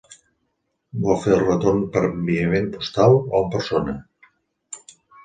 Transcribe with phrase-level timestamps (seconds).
[1.01, 3.95] Vol fer el retorn per enviament postal, o en persona?